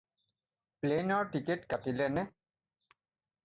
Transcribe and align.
প্লে'নৰ 0.85 1.29
ticket 1.37 1.69
কাটিলেনে? 1.75 2.27